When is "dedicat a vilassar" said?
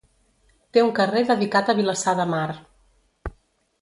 1.31-2.17